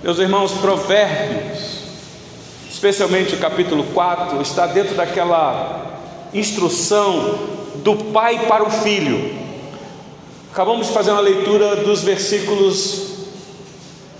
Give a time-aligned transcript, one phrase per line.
[0.00, 1.58] Meus irmãos, Provérbios,
[2.70, 7.36] especialmente o capítulo 4, está dentro daquela instrução
[7.82, 9.36] do pai para o filho.
[10.52, 13.08] Acabamos de fazer uma leitura dos versículos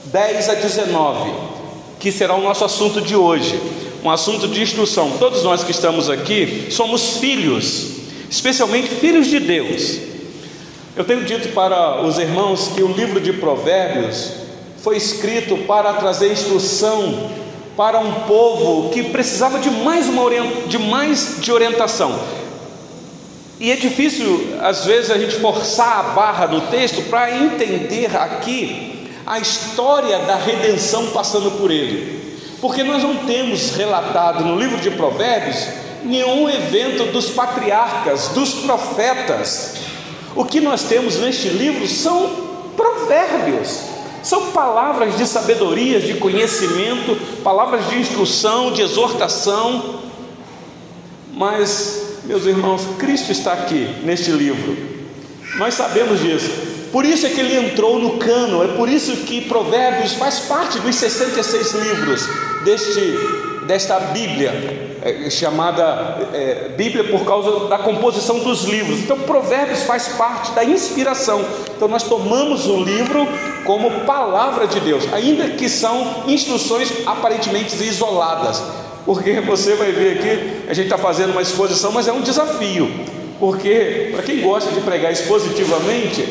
[0.06, 1.30] 10 a 19,
[2.00, 3.62] que será o nosso assunto de hoje,
[4.02, 5.12] um assunto de instrução.
[5.16, 7.98] Todos nós que estamos aqui somos filhos,
[8.29, 10.00] especialmente filhos de Deus.
[10.96, 14.47] Eu tenho dito para os irmãos que o livro de Provérbios
[14.82, 17.30] foi escrito para trazer instrução
[17.76, 20.29] para um povo que precisava de mais, uma,
[20.66, 22.18] de mais de orientação.
[23.61, 29.08] E é difícil, às vezes, a gente forçar a barra do texto para entender aqui
[29.26, 34.91] a história da redenção passando por ele, porque nós não temos relatado no livro de
[34.92, 35.69] Provérbios
[36.05, 39.75] nenhum evento dos patriarcas, dos profetas.
[40.34, 42.31] O que nós temos neste livro são
[42.77, 43.83] provérbios,
[44.22, 50.01] são palavras de sabedoria, de conhecimento, palavras de instrução, de exortação.
[51.33, 54.77] Mas, meus irmãos, Cristo está aqui neste livro.
[55.57, 56.51] Nós sabemos disso.
[56.92, 60.79] Por isso é que ele entrou no cano, é por isso que Provérbios faz parte
[60.79, 62.27] dos 66 livros
[62.64, 63.19] deste,
[63.67, 69.01] desta Bíblia é, chamada é, Bíblia por causa da composição dos livros.
[69.01, 71.45] Então, Provérbios faz parte da inspiração.
[71.77, 73.27] Então, nós tomamos o livro
[73.69, 78.62] como palavra de Deus, ainda que são instruções aparentemente isoladas.
[79.05, 82.91] Porque você vai ver aqui, a gente está fazendo uma exposição, mas é um desafio.
[83.39, 86.27] Porque, para quem gosta de pregar expositivamente,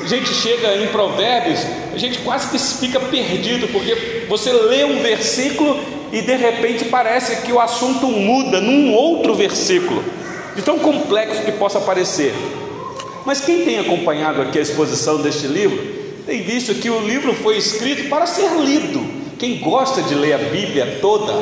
[0.00, 1.58] a gente chega em Provérbios,
[1.92, 5.80] a gente quase que fica perdido, porque você lê um versículo
[6.12, 10.04] e de repente parece que o assunto muda num outro versículo,
[10.54, 12.32] de tão complexo que possa parecer.
[13.26, 15.97] Mas quem tem acompanhado aqui a exposição deste livro,
[16.28, 19.02] tem visto que o livro foi escrito para ser lido.
[19.38, 21.32] Quem gosta de ler a Bíblia toda,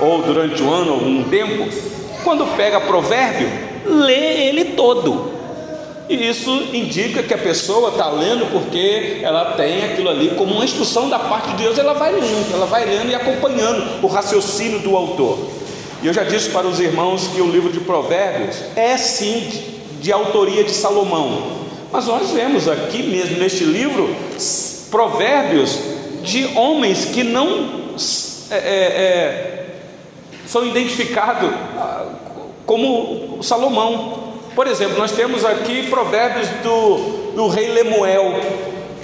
[0.00, 1.68] ou durante o ano, um tempo,
[2.24, 3.46] quando pega provérbio,
[3.84, 5.32] lê ele todo.
[6.08, 10.64] E isso indica que a pessoa está lendo porque ela tem aquilo ali como uma
[10.64, 14.78] instrução da parte de Deus, ela vai lendo, ela vai lendo e acompanhando o raciocínio
[14.78, 15.46] do autor.
[16.02, 19.62] E eu já disse para os irmãos que o livro de Provérbios é sim
[20.00, 24.14] de autoria de Salomão, mas nós vemos aqui mesmo neste livro
[24.90, 25.78] provérbios
[26.22, 27.94] de homens que não
[28.50, 29.66] é, é, é,
[30.46, 32.06] são identificados ah,
[32.64, 34.34] como Salomão.
[34.54, 38.40] Por exemplo, nós temos aqui provérbios do, do rei Lemuel,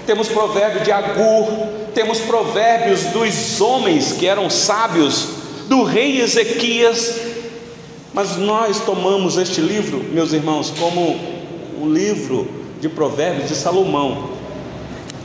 [0.07, 1.47] temos provérbio de Agur,
[1.95, 5.29] temos provérbios dos homens que eram sábios,
[5.69, 7.21] do rei Ezequias,
[8.15, 11.19] mas nós tomamos este livro, meus irmãos, como
[11.81, 14.31] o livro de provérbios de Salomão.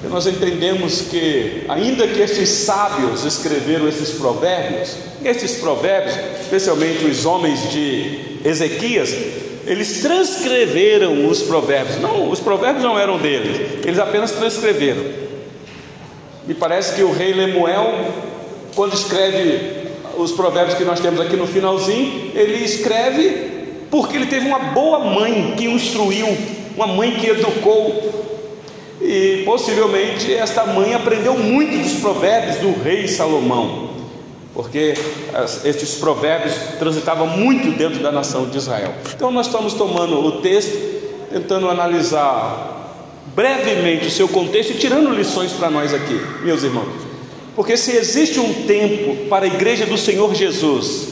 [0.03, 4.95] E nós entendemos que, ainda que estes sábios escreveram esses provérbios,
[5.25, 9.12] esses provérbios, especialmente os homens de Ezequias,
[9.66, 12.00] eles transcreveram os provérbios.
[12.00, 15.03] Não, os provérbios não eram deles, eles apenas transcreveram.
[16.45, 18.06] Me parece que o rei Lemuel,
[18.75, 23.47] quando escreve os provérbios que nós temos aqui no finalzinho, ele escreve
[23.89, 26.28] porque ele teve uma boa mãe que o instruiu,
[26.77, 28.25] uma mãe que educou.
[29.01, 33.88] E possivelmente esta mãe aprendeu muito dos provérbios do rei Salomão
[34.57, 34.95] porque
[35.63, 38.91] estes provérbios transitavam muito dentro da nação de Israel.
[39.15, 40.75] Então nós estamos tomando o texto,
[41.31, 43.05] tentando analisar
[43.35, 46.89] brevemente o seu contexto e tirando lições para nós aqui, meus irmãos.
[47.55, 51.09] Porque se existe um tempo para a igreja do Senhor Jesus,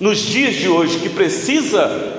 [0.00, 2.17] nos dias de hoje, que precisa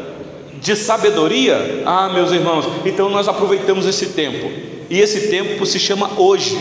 [0.61, 4.51] de sabedoria, ah, meus irmãos, então nós aproveitamos esse tempo,
[4.89, 6.57] e esse tempo se chama hoje.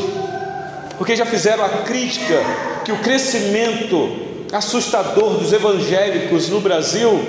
[0.97, 2.43] Porque já fizeram a crítica
[2.85, 4.11] que o crescimento
[4.53, 7.21] assustador dos evangélicos no Brasil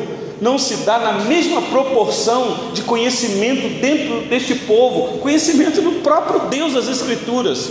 [0.41, 6.73] não se dá na mesma proporção de conhecimento dentro deste povo, conhecimento do próprio Deus
[6.73, 7.69] das Escrituras.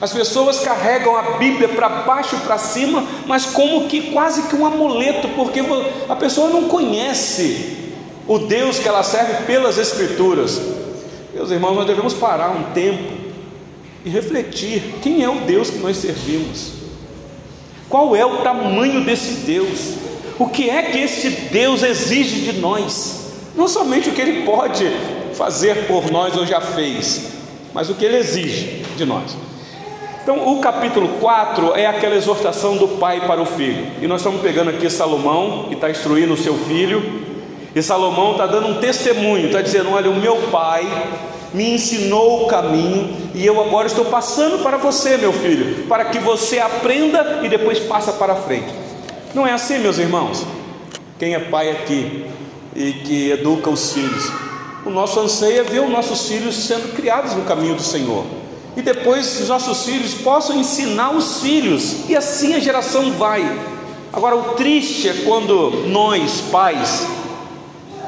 [0.00, 4.56] As pessoas carregam a Bíblia para baixo e para cima, mas como que quase que
[4.56, 5.60] um amuleto, porque
[6.08, 7.81] a pessoa não conhece
[8.26, 10.60] o Deus que ela serve pelas Escrituras.
[11.34, 13.12] Meus irmãos, nós devemos parar um tempo
[14.04, 16.72] e refletir quem é o Deus que nós servimos,
[17.88, 19.94] qual é o tamanho desse Deus,
[20.38, 24.84] o que é que este Deus exige de nós, não somente o que ele pode
[25.34, 27.32] fazer por nós ou já fez,
[27.72, 29.36] mas o que ele exige de nós.
[30.22, 34.40] Então, o capítulo 4 é aquela exortação do pai para o filho, e nós estamos
[34.40, 37.31] pegando aqui Salomão, que está instruindo o seu filho,
[37.74, 40.86] e Salomão está dando um testemunho, está dizendo: Olha, o meu pai
[41.54, 46.18] me ensinou o caminho e eu agora estou passando para você, meu filho, para que
[46.18, 48.72] você aprenda e depois passa para frente.
[49.34, 50.44] Não é assim, meus irmãos?
[51.18, 52.26] Quem é pai aqui
[52.74, 54.30] e que educa os filhos,
[54.84, 58.24] o nosso anseio é ver os nossos filhos sendo criados no caminho do Senhor.
[58.76, 63.60] E depois os nossos filhos possam ensinar os filhos, e assim a geração vai.
[64.12, 67.06] Agora, o triste é quando nós, pais,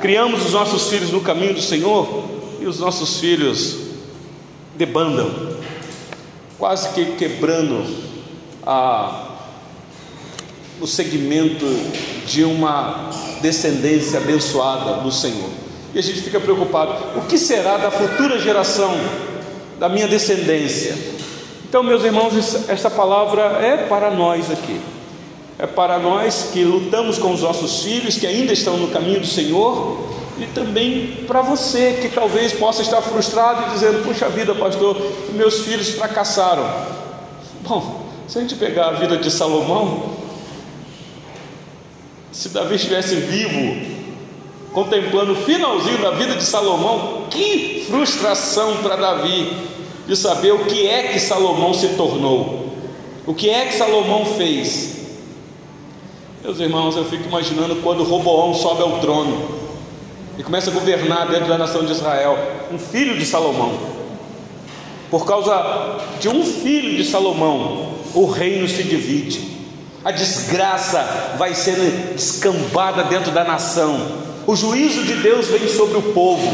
[0.04, 2.24] criamos os nossos filhos no caminho do Senhor
[2.60, 3.78] e os nossos filhos
[4.76, 5.56] debandam,
[6.58, 7.82] quase que quebrando
[8.66, 9.28] a,
[10.78, 11.64] o segmento
[12.26, 13.08] de uma
[13.40, 15.48] descendência abençoada do Senhor.
[15.94, 18.94] E a gente fica preocupado: o que será da futura geração,
[19.80, 20.98] da minha descendência?
[21.66, 24.78] Então, meus irmãos, esta palavra é para nós aqui.
[25.58, 29.26] É para nós que lutamos com os nossos filhos que ainda estão no caminho do
[29.26, 29.98] Senhor
[30.38, 35.00] e também para você que talvez possa estar frustrado e dizendo: Puxa vida, pastor,
[35.32, 36.68] meus filhos fracassaram.
[37.60, 40.16] Bom, se a gente pegar a vida de Salomão,
[42.32, 43.94] se Davi estivesse vivo,
[44.72, 49.56] contemplando o finalzinho da vida de Salomão, que frustração para Davi
[50.06, 52.74] de saber o que é que Salomão se tornou,
[53.24, 55.03] o que é que Salomão fez.
[56.44, 59.49] Meus irmãos, eu fico imaginando quando Roboão sobe ao trono
[60.37, 62.37] e começa a governar dentro da nação de Israel,
[62.70, 63.73] um filho de Salomão.
[65.11, 69.41] Por causa de um filho de Salomão, o reino se divide.
[70.05, 73.99] A desgraça vai sendo descambada dentro da nação.
[74.46, 76.46] O juízo de Deus vem sobre o povo.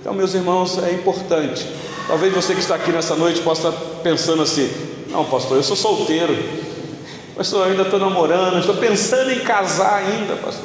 [0.00, 1.68] Então, meus irmãos, é importante.
[2.08, 4.70] Talvez você que está aqui nessa noite possa estar pensando assim:
[5.10, 6.73] não, pastor, eu sou solteiro.
[7.36, 10.64] Pastor, eu ainda estou namorando, estou pensando em casar ainda, pastor.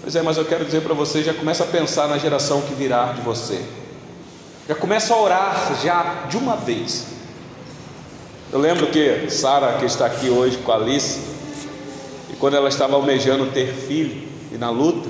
[0.00, 2.72] Pois é, mas eu quero dizer para você, já começa a pensar na geração que
[2.74, 3.60] virá de você.
[4.66, 7.06] Já começa a orar já de uma vez.
[8.50, 11.20] Eu lembro que Sara, que está aqui hoje com a Alice,
[12.30, 15.08] e quando ela estava almejando ter filho e na luta,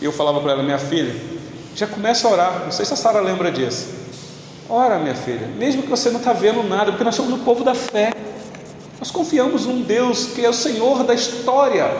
[0.00, 1.14] eu falava para ela, minha filha,
[1.74, 2.60] já começa a orar.
[2.64, 3.88] Não sei se a Sara lembra disso.
[4.68, 7.64] Ora, minha filha, mesmo que você não está vendo nada, porque nós somos o povo
[7.64, 8.12] da fé.
[9.00, 11.90] Nós confiamos num Deus que é o Senhor da história,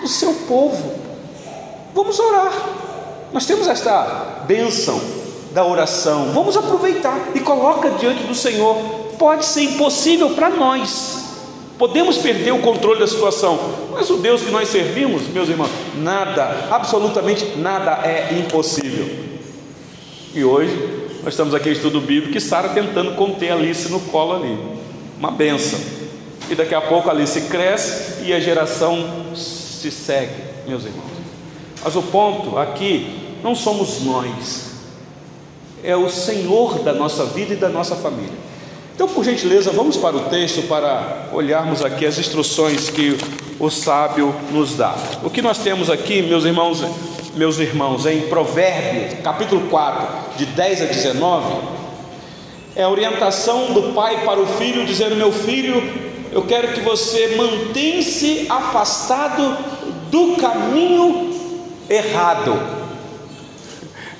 [0.00, 0.94] do seu povo.
[1.92, 2.52] Vamos orar.
[3.32, 5.00] Nós temos esta bênção
[5.52, 6.30] da oração.
[6.32, 8.76] Vamos aproveitar e coloca diante do Senhor.
[9.18, 11.24] Pode ser impossível para nós.
[11.76, 13.58] Podemos perder o controle da situação,
[13.92, 19.08] mas o Deus que nós servimos, meus irmãos, nada, absolutamente nada é impossível.
[20.32, 24.34] E hoje nós estamos aqui em estudo bíblico e Sara tentando conter Alice no colo
[24.34, 24.77] ali.
[25.18, 25.80] Uma benção.
[26.50, 31.10] E daqui a pouco Alice cresce e a geração se segue, meus irmãos.
[31.84, 34.68] Mas o ponto aqui não somos nós,
[35.82, 38.48] é o Senhor da nossa vida e da nossa família.
[38.94, 43.16] Então, por gentileza, vamos para o texto para olharmos aqui as instruções que
[43.60, 44.96] o sábio nos dá.
[45.22, 46.84] O que nós temos aqui, meus irmãos,
[47.34, 51.77] meus irmãos, em Provérbios, capítulo 4, de 10 a 19,
[52.78, 55.82] é a orientação do pai para o filho, dizendo: Meu filho,
[56.30, 59.58] eu quero que você mantenha-se afastado
[60.12, 61.34] do caminho
[61.90, 62.56] errado.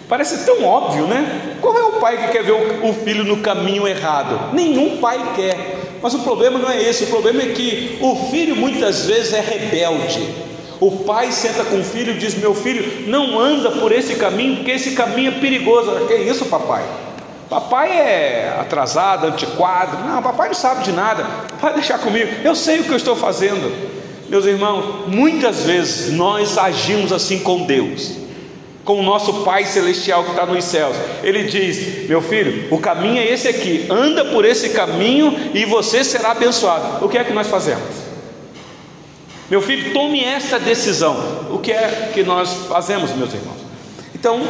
[0.09, 1.57] Parece tão óbvio, né?
[1.61, 4.53] Qual é o pai que quer ver o filho no caminho errado?
[4.53, 5.99] Nenhum pai quer.
[6.03, 9.41] Mas o problema não é esse, o problema é que o filho muitas vezes é
[9.41, 10.29] rebelde.
[10.81, 14.57] O pai senta com o filho e diz: Meu filho, não anda por esse caminho,
[14.57, 15.93] porque esse caminho é perigoso.
[16.09, 16.83] Que isso, papai?
[17.49, 20.05] Papai é atrasado, antiquado.
[20.07, 21.27] Não, papai não sabe de nada.
[21.61, 22.31] Vai deixar comigo.
[22.45, 23.73] Eu sei o que eu estou fazendo.
[24.29, 28.13] Meus irmãos, muitas vezes nós agimos assim com Deus,
[28.85, 30.95] com o nosso Pai Celestial que está nos céus.
[31.23, 36.05] Ele diz: Meu filho, o caminho é esse aqui, anda por esse caminho e você
[36.05, 37.03] será abençoado.
[37.03, 38.09] O que é que nós fazemos?
[39.49, 41.17] Meu filho, tome esta decisão.
[41.51, 43.57] O que é que nós fazemos, meus irmãos?
[44.15, 44.43] Então,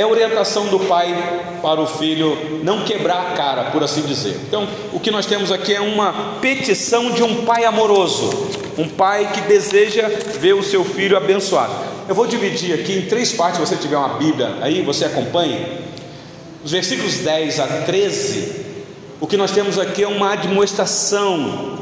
[0.00, 1.14] é orientação do pai
[1.60, 4.34] para o filho não quebrar a cara, por assim dizer.
[4.48, 8.30] Então, o que nós temos aqui é uma petição de um pai amoroso,
[8.78, 10.08] um pai que deseja
[10.40, 11.74] ver o seu filho abençoado.
[12.08, 15.66] Eu vou dividir aqui em três partes, se você tiver uma Bíblia aí, você acompanhe.
[16.64, 18.52] Os versículos 10 a 13,
[19.20, 21.78] o que nós temos aqui é uma admoestação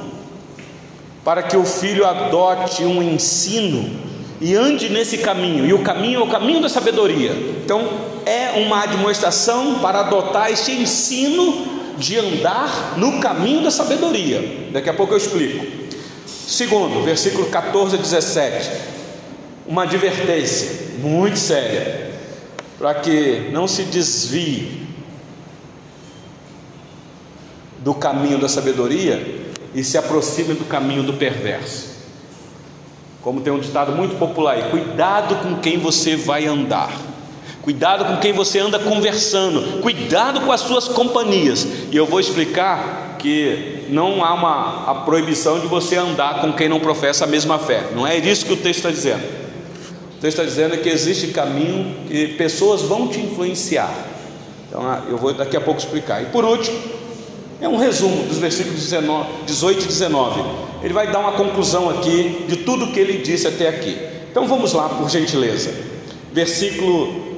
[1.25, 4.08] para que o filho adote um ensino
[4.40, 7.33] e ande nesse caminho, e o caminho é o caminho da sabedoria.
[7.64, 7.88] Então,
[8.25, 14.68] é uma admoestação para adotar este ensino de andar no caminho da sabedoria.
[14.73, 15.66] Daqui a pouco eu explico.
[16.26, 18.71] Segundo, versículo 14 a 17,
[19.66, 22.09] uma advertência muito séria.
[22.78, 24.87] para que não se desvie
[27.78, 31.88] do caminho da sabedoria e se aproxime do caminho do perverso.
[33.28, 36.90] Como tem um ditado muito popular aí: cuidado com quem você vai andar.
[37.61, 41.68] Cuidado com quem você anda conversando, cuidado com as suas companhias.
[41.92, 46.70] E eu vou explicar que não há uma a proibição de você andar com quem
[46.70, 47.90] não professa a mesma fé.
[47.94, 49.23] Não é isso que o texto está dizendo.
[50.16, 53.92] O texto está dizendo que existe caminho e pessoas vão te influenciar.
[54.66, 56.23] Então ah, eu vou daqui a pouco explicar.
[56.23, 56.78] E por último,
[57.61, 60.67] é um resumo dos versículos 19, 18 e 19.
[60.82, 63.97] Ele vai dar uma conclusão aqui de tudo que ele disse até aqui.
[64.30, 65.73] Então vamos lá, por gentileza.
[66.32, 67.28] Versículo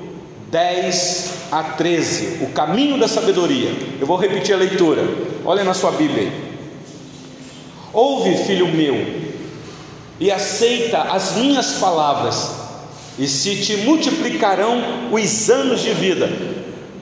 [0.50, 3.72] 10 a 13, o caminho da sabedoria.
[4.00, 5.02] Eu vou repetir a leitura.
[5.44, 6.30] Olha na sua Bíblia.
[7.92, 9.04] Ouve, filho meu,
[10.20, 12.50] e aceita as minhas palavras,
[13.18, 16.30] e se te multiplicarão os anos de vida.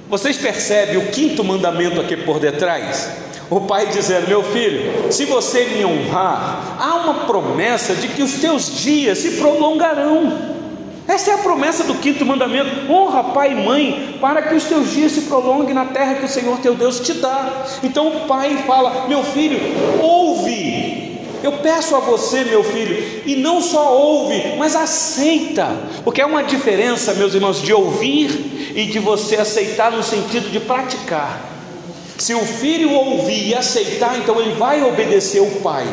[0.09, 3.11] Vocês percebem o quinto mandamento aqui por detrás?
[3.50, 8.35] O pai dizendo: Meu filho, se você me honrar, há uma promessa de que os
[8.35, 10.59] teus dias se prolongarão.
[11.07, 14.90] Essa é a promessa do quinto mandamento: honra pai e mãe, para que os teus
[14.90, 17.64] dias se prolonguem na terra que o Senhor teu Deus te dá.
[17.83, 19.59] Então o pai fala: Meu filho,
[19.99, 21.09] ouve.
[21.43, 25.69] Eu peço a você, meu filho, e não só ouve, mas aceita,
[26.02, 30.59] porque é uma diferença, meus irmãos, de ouvir e de você aceitar no sentido de
[30.59, 31.48] praticar.
[32.19, 35.87] Se o filho ouvir e aceitar, então ele vai obedecer o pai.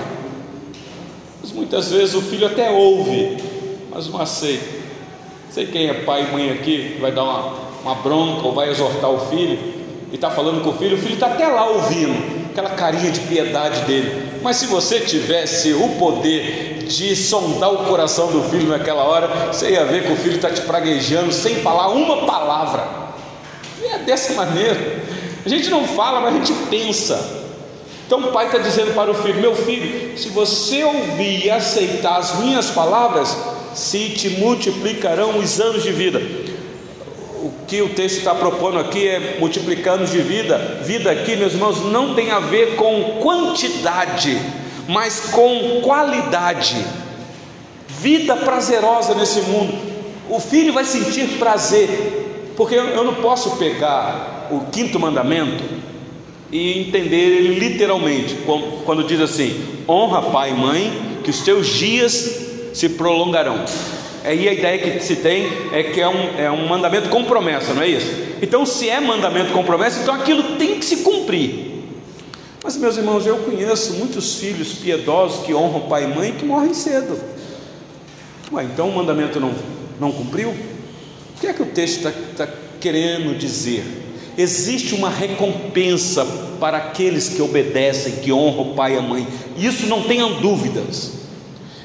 [1.39, 3.37] Mas muitas vezes o filho até ouve,
[3.93, 4.65] mas não aceita.
[5.51, 7.53] Sei quem é pai e mãe aqui, vai dar uma,
[7.83, 9.57] uma bronca ou vai exortar o filho,
[10.11, 13.19] e está falando com o filho, o filho está até lá ouvindo, aquela carinha de
[13.21, 14.39] piedade dele.
[14.41, 19.71] Mas se você tivesse o poder de sondar o coração do filho naquela hora, você
[19.71, 22.83] ia ver que o filho está te praguejando sem falar uma palavra.
[23.79, 25.05] E é dessa maneira.
[25.45, 27.43] A gente não fala, mas a gente pensa.
[28.07, 32.17] Então o pai está dizendo para o filho: Meu filho, se você ouvir e aceitar
[32.17, 33.37] as minhas palavras,
[33.73, 36.19] se te multiplicarão os anos de vida.
[37.43, 40.57] O que o texto está propondo aqui é multiplicar anos de vida.
[40.83, 44.39] Vida aqui, meus irmãos, não tem a ver com quantidade,
[44.87, 46.83] mas com qualidade.
[47.99, 49.77] Vida prazerosa nesse mundo.
[50.27, 55.63] O filho vai sentir prazer, porque eu não posso pegar o quinto mandamento
[56.51, 58.37] e entender ele literalmente,
[58.85, 60.91] quando diz assim: honra pai e mãe,
[61.23, 63.65] que os teus dias se prolongarão.
[64.23, 67.73] Aí a ideia que se tem é que é um, é um mandamento com promessa,
[67.73, 68.11] não é isso?
[68.41, 71.83] Então, se é mandamento com promessa, então aquilo tem que se cumprir.
[72.63, 76.73] Mas, meus irmãos, eu conheço muitos filhos piedosos que honram pai e mãe que morrem
[76.73, 77.19] cedo.
[78.51, 79.53] Ué, então o mandamento não,
[79.99, 80.49] não cumpriu?
[80.49, 84.04] O que é que o texto está tá querendo dizer?
[84.37, 86.25] Existe uma recompensa
[86.59, 89.27] para aqueles que obedecem, que honram o pai e a mãe.
[89.57, 91.13] Isso não tenham dúvidas.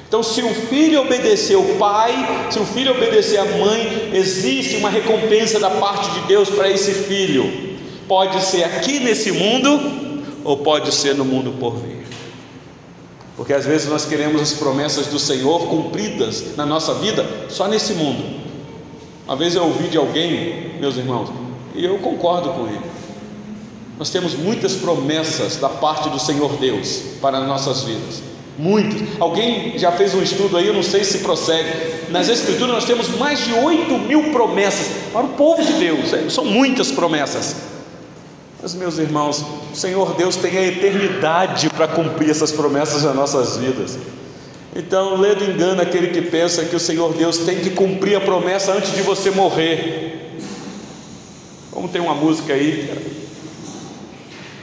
[0.07, 4.89] Então, se o filho obedecer o pai, se o filho obedecer a mãe, existe uma
[4.89, 7.77] recompensa da parte de Deus para esse filho.
[8.09, 12.01] Pode ser aqui nesse mundo, ou pode ser no mundo por vir.
[13.37, 17.93] Porque às vezes nós queremos as promessas do Senhor cumpridas na nossa vida só nesse
[17.93, 18.41] mundo.
[19.25, 21.29] Uma vez eu ouvi de alguém, meus irmãos,
[21.75, 22.81] e eu concordo com ele.
[23.97, 28.21] Nós temos muitas promessas da parte do Senhor Deus para as nossas vidas.
[28.57, 29.01] Muitos.
[29.19, 31.69] Alguém já fez um estudo aí, eu não sei se prossegue.
[32.09, 36.13] Nas Escrituras nós temos mais de 8 mil promessas para o povo de Deus.
[36.13, 37.55] É, são muitas promessas.
[38.61, 43.57] Mas, meus irmãos, o Senhor Deus tem a eternidade para cumprir essas promessas nas nossas
[43.57, 43.97] vidas.
[44.75, 48.71] Então, ledo engano aquele que pensa que o Senhor Deus tem que cumprir a promessa
[48.73, 50.20] antes de você morrer.
[51.81, 52.91] Como tem uma música aí,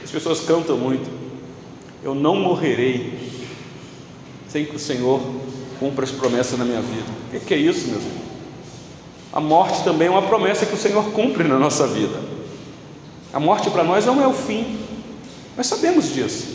[0.01, 1.09] as pessoas cantam muito.
[2.01, 3.43] Eu não morrerei
[4.47, 5.19] sem que o Senhor
[5.81, 7.11] cumpra as promessas na minha vida.
[7.33, 8.21] O que é isso, meu irmão?
[9.33, 12.21] A morte também é uma promessa que o Senhor cumpre na nossa vida.
[13.33, 14.79] A morte para nós não é o fim,
[15.57, 16.47] nós sabemos disso.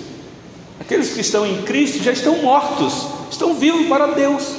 [0.80, 4.54] Aqueles que estão em Cristo já estão mortos, estão vivos para Deus.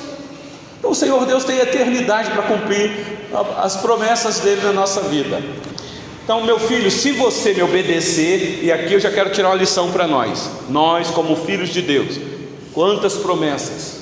[0.77, 2.91] Então o Senhor Deus tem eternidade para cumprir
[3.57, 5.41] as promessas dele na nossa vida.
[6.25, 9.91] Então, meu filho, se você me obedecer, e aqui eu já quero tirar uma lição
[9.91, 12.19] para nós, nós, como filhos de Deus,
[12.75, 14.01] Quantas promessas,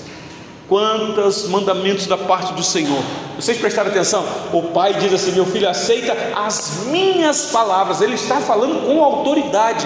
[0.68, 3.04] quantos mandamentos da parte do Senhor.
[3.36, 4.26] Vocês prestaram atenção?
[4.52, 8.02] O pai diz assim: Meu filho, aceita as minhas palavras.
[8.02, 9.86] Ele está falando com autoridade.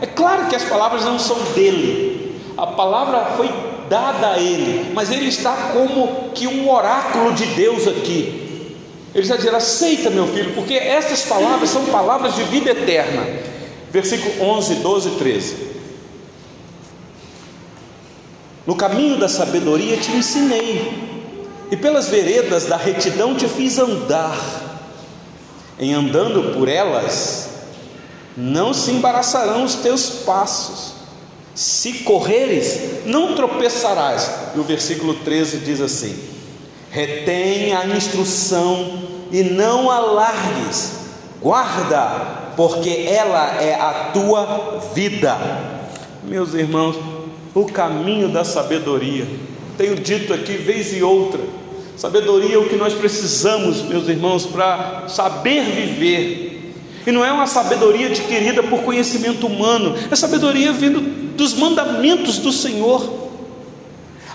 [0.00, 3.50] É claro que as palavras não são dele, a palavra foi
[3.90, 8.41] dada a ele, mas ele está como que um oráculo de Deus aqui.
[9.14, 13.26] Ele está dizendo: aceita, meu filho, porque estas palavras são palavras de vida eterna.
[13.90, 15.72] Versículo 11, 12 e 13.
[18.66, 21.10] No caminho da sabedoria te ensinei,
[21.70, 24.60] e pelas veredas da retidão te fiz andar.
[25.78, 27.48] Em andando por elas,
[28.36, 30.92] não se embaraçarão os teus passos.
[31.54, 34.30] Se correres, não tropeçarás.
[34.54, 36.31] E o versículo 13 diz assim:
[36.92, 40.92] retém a instrução e não a largues,
[41.40, 45.36] guarda, porque ela é a tua vida.
[46.22, 46.96] Meus irmãos,
[47.54, 49.26] o caminho da sabedoria,
[49.78, 51.40] tenho dito aqui vez e outra,
[51.96, 56.74] sabedoria é o que nós precisamos, meus irmãos, para saber viver.
[57.06, 61.00] E não é uma sabedoria adquirida por conhecimento humano, é sabedoria vindo
[61.36, 63.31] dos mandamentos do Senhor.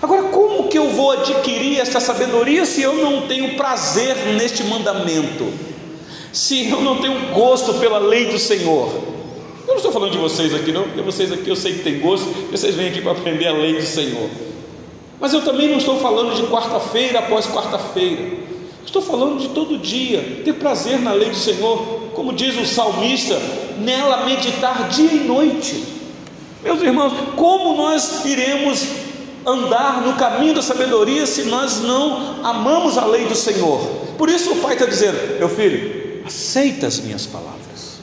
[0.00, 5.46] Agora, como que eu vou adquirir essa sabedoria se eu não tenho prazer neste mandamento?
[6.32, 8.88] Se eu não tenho gosto pela lei do Senhor?
[9.66, 11.98] Eu não estou falando de vocês aqui, não, porque vocês aqui eu sei que têm
[11.98, 14.30] gosto, vocês vêm aqui para aprender a lei do Senhor.
[15.20, 18.38] Mas eu também não estou falando de quarta-feira após quarta-feira.
[18.86, 21.78] Estou falando de todo dia, ter prazer na lei do Senhor,
[22.14, 23.38] como diz o salmista,
[23.78, 25.84] nela meditar dia e noite.
[26.62, 29.07] Meus irmãos, como nós iremos
[29.48, 33.80] andar no caminho da sabedoria se nós não amamos a lei do Senhor.
[34.16, 38.00] Por isso o pai está dizendo: meu filho, aceita as minhas palavras,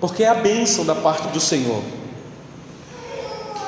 [0.00, 1.82] porque é a bênção da parte do Senhor.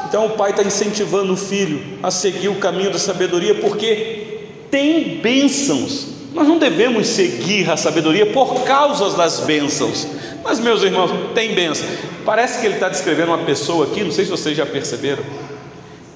[0.08, 5.18] Então o pai está incentivando o filho a seguir o caminho da sabedoria, porque tem
[5.18, 6.06] bênçãos.
[6.32, 10.06] Nós não devemos seguir a sabedoria por causa das bênçãos.
[10.42, 11.86] Mas, meus irmãos, tem bênção.
[12.24, 15.22] Parece que ele está descrevendo uma pessoa aqui, não sei se vocês já perceberam.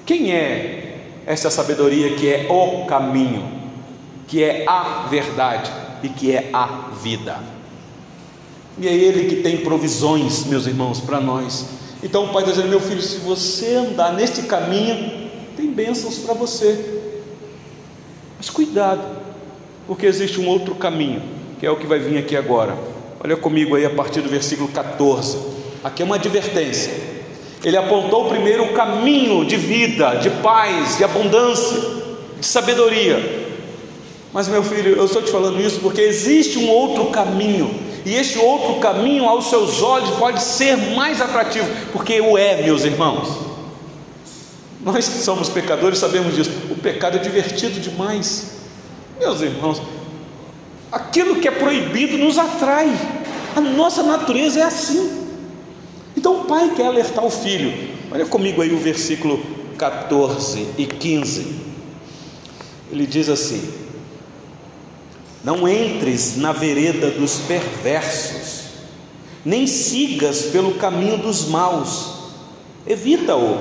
[0.05, 3.49] Quem é essa sabedoria que é o caminho,
[4.27, 7.37] que é a verdade e que é a vida?
[8.77, 11.65] E é Ele que tem provisões, meus irmãos, para nós.
[12.01, 16.33] Então o Pai está dizendo: meu filho, se você andar neste caminho, tem bênçãos para
[16.33, 17.01] você.
[18.37, 19.03] Mas cuidado,
[19.87, 21.21] porque existe um outro caminho,
[21.59, 22.92] que é o que vai vir aqui agora.
[23.23, 25.37] Olha comigo aí a partir do versículo 14.
[25.81, 26.91] Aqui é uma advertência.
[27.63, 31.79] Ele apontou primeiro o caminho de vida, de paz, de abundância,
[32.37, 33.43] de sabedoria.
[34.33, 37.73] Mas, meu filho, eu estou te falando isso porque existe um outro caminho,
[38.05, 42.83] e este outro caminho, aos seus olhos, pode ser mais atrativo, porque o é, meus
[42.83, 43.29] irmãos.
[44.81, 46.51] Nós que somos pecadores sabemos disso.
[46.69, 48.57] O pecado é divertido demais,
[49.17, 49.81] meus irmãos.
[50.93, 52.87] Aquilo que é proibido nos atrai,
[53.55, 55.25] a nossa natureza é assim.
[56.15, 57.73] Então o pai quer alertar o filho.
[58.11, 59.43] Olha comigo aí o versículo
[59.75, 61.55] 14 e 15.
[62.91, 63.73] Ele diz assim:
[65.43, 68.65] Não entres na vereda dos perversos,
[69.43, 72.13] nem sigas pelo caminho dos maus,
[72.85, 73.57] evita-o,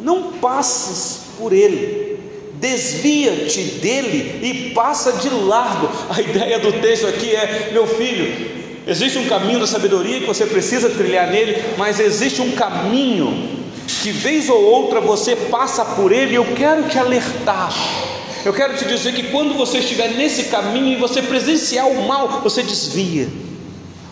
[0.00, 1.97] não passes por ele,
[2.60, 5.88] desvia-te dele e passa de largo.
[6.10, 10.46] A ideia do texto aqui é: meu filho, Existe um caminho da sabedoria que você
[10.46, 13.58] precisa trilhar nele, mas existe um caminho
[14.02, 17.70] que vez ou outra você passa por ele, eu quero te alertar.
[18.46, 22.40] Eu quero te dizer que quando você estiver nesse caminho e você presenciar o mal,
[22.42, 23.28] você desvia.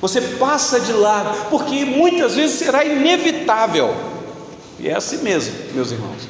[0.02, 3.94] Você passa de lado, porque muitas vezes será inevitável.
[4.78, 6.28] E é assim mesmo, meus irmãos.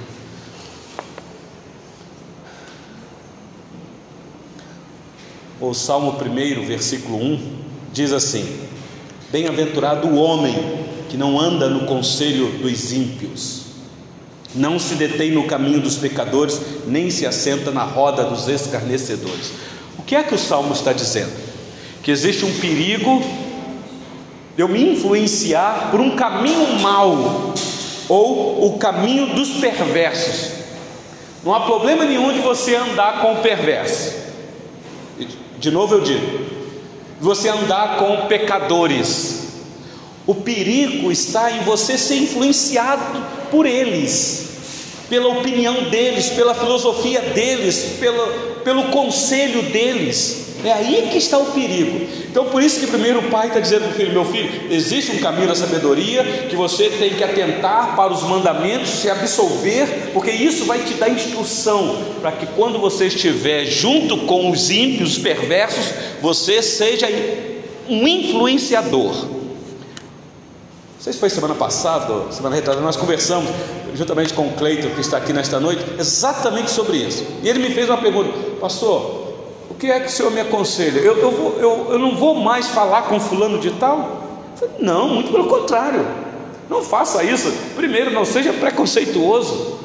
[5.58, 7.40] O Salmo 1, versículo 1
[7.90, 8.46] diz assim:
[9.32, 10.54] Bem-aventurado o homem
[11.08, 13.62] que não anda no conselho dos ímpios,
[14.54, 19.52] não se detém no caminho dos pecadores, nem se assenta na roda dos escarnecedores.
[19.98, 21.32] O que é que o salmo está dizendo?
[22.02, 23.22] Que existe um perigo
[24.54, 27.54] de eu me influenciar por um caminho mau
[28.10, 30.50] ou o caminho dos perversos.
[31.42, 34.25] Não há problema nenhum de você andar com o perverso.
[35.58, 36.46] De novo eu digo,
[37.20, 39.46] você andar com pecadores.
[40.26, 44.48] O perigo está em você ser influenciado por eles,
[45.08, 48.26] pela opinião deles, pela filosofia deles, pelo,
[48.64, 50.45] pelo conselho deles.
[50.66, 52.08] É aí que está o perigo.
[52.28, 55.12] Então, por isso que primeiro o pai está dizendo para o filho: Meu filho, existe
[55.12, 60.32] um caminho da sabedoria que você tem que atentar para os mandamentos, se absolver, porque
[60.32, 65.18] isso vai te dar instrução para que quando você estiver junto com os ímpios, os
[65.18, 67.06] perversos, você seja
[67.88, 69.14] um influenciador.
[69.14, 69.36] Não
[70.98, 73.48] sei se foi semana passada, semana retrasada, nós conversamos
[73.94, 77.24] juntamente com o Cleiton, que está aqui nesta noite, exatamente sobre isso.
[77.44, 79.25] E ele me fez uma pergunta, pastor
[79.78, 80.98] que é que o senhor me aconselha?
[80.98, 84.24] Eu, eu, vou, eu, eu não vou mais falar com fulano de tal?
[84.56, 86.06] Falei, não, muito pelo contrário.
[86.68, 87.52] Não faça isso.
[87.74, 89.76] Primeiro, não seja preconceituoso.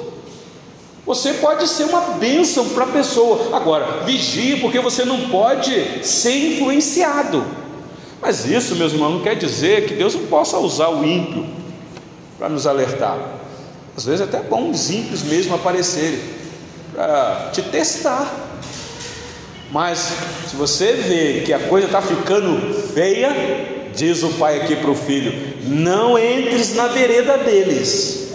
[1.06, 3.56] Você pode ser uma bênção para a pessoa.
[3.56, 7.44] Agora, vigie, porque você não pode ser influenciado.
[8.22, 11.46] Mas isso, meus irmãos, não quer dizer que Deus não possa usar o ímpio
[12.38, 13.18] para nos alertar.
[13.98, 16.20] Às vezes é até bom os ímpios mesmo aparecerem
[16.94, 18.51] para te testar.
[19.72, 20.14] Mas
[20.50, 23.34] se você vê que a coisa está ficando feia,
[23.96, 28.34] diz o pai aqui para o filho: não entres na vereda deles,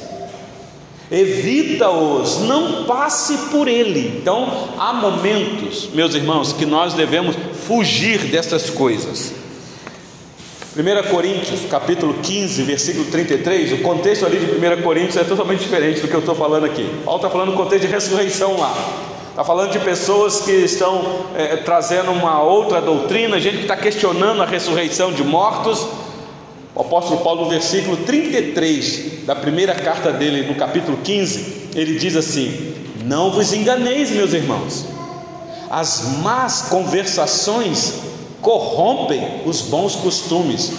[1.10, 4.18] evita-os, não passe por ele.
[4.18, 9.32] Então, há momentos, meus irmãos, que nós devemos fugir dessas coisas.
[10.74, 16.00] 1 Coríntios, capítulo 15, versículo 33, o contexto ali de 1 Coríntios é totalmente diferente
[16.00, 16.86] do que eu estou falando aqui.
[17.04, 19.15] Paulo está falando do contexto de ressurreição lá.
[19.36, 24.42] Está falando de pessoas que estão é, trazendo uma outra doutrina, gente que está questionando
[24.42, 25.86] a ressurreição de mortos.
[26.74, 32.16] O apóstolo Paulo, no versículo 33 da primeira carta dele, no capítulo 15, ele diz
[32.16, 34.86] assim: Não vos enganeis, meus irmãos,
[35.70, 37.92] as más conversações
[38.40, 40.72] corrompem os bons costumes.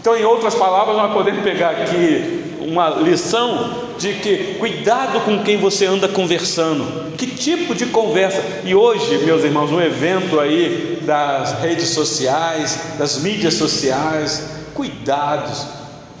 [0.00, 5.56] Então, em outras palavras, nós podemos pegar aqui uma lição de que cuidado com quem
[5.56, 8.42] você anda conversando, que tipo de conversa.
[8.64, 15.66] E hoje, meus irmãos, no evento aí das redes sociais, das mídias sociais, cuidados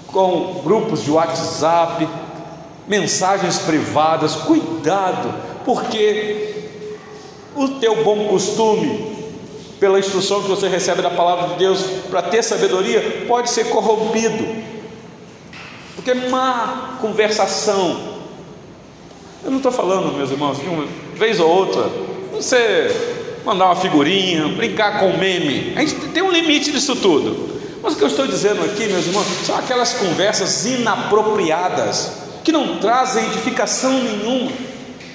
[0.06, 2.06] com grupos de WhatsApp,
[2.86, 6.52] mensagens privadas, cuidado, porque
[7.54, 9.12] o teu bom costume,
[9.80, 11.80] pela instrução que você recebe da palavra de Deus
[12.10, 14.71] para ter sabedoria, pode ser corrompido.
[16.02, 17.96] Porque má conversação.
[19.44, 20.84] Eu não estou falando, meus irmãos, de uma
[21.14, 21.88] vez ou outra,
[22.32, 22.90] você
[23.44, 25.72] mandar uma figurinha, brincar com meme.
[25.76, 27.52] A gente tem um limite disso tudo.
[27.80, 32.12] Mas o que eu estou dizendo aqui, meus irmãos, são aquelas conversas inapropriadas,
[32.42, 34.50] que não trazem edificação nenhuma.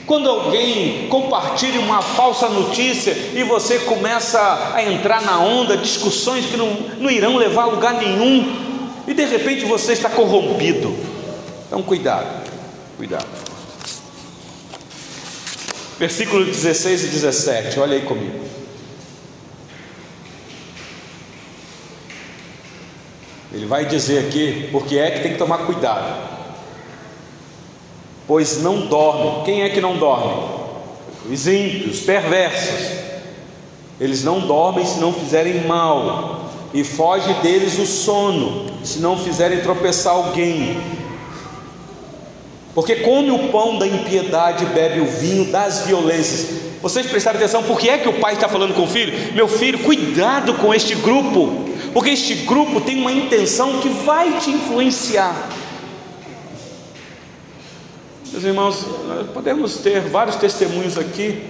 [0.06, 6.56] Quando alguém compartilha uma falsa notícia e você começa a entrar na onda, discussões que
[6.56, 8.67] não, não irão levar a lugar nenhum,
[9.08, 10.94] e de repente você está corrompido.
[11.66, 12.52] Então, cuidado,
[12.98, 13.28] cuidado.
[15.98, 18.46] Versículo 16 e 17, olha aí comigo.
[23.52, 26.38] Ele vai dizer aqui, porque é que tem que tomar cuidado.
[28.28, 29.46] Pois não dorme.
[29.46, 30.58] Quem é que não dorme?
[31.32, 32.98] Os ímpios, perversos.
[34.00, 39.62] Eles não dormem se não fizerem mal e foge deles o sono, se não fizerem
[39.62, 40.78] tropeçar alguém.
[42.74, 46.62] Porque come o pão da impiedade e bebe o vinho das violências.
[46.82, 49.34] Vocês prestaram atenção, por que é que o pai está falando com o filho?
[49.34, 54.52] Meu filho, cuidado com este grupo, porque este grupo tem uma intenção que vai te
[54.52, 55.50] influenciar.
[58.32, 58.86] Meus irmãos,
[59.34, 61.42] podemos ter vários testemunhos aqui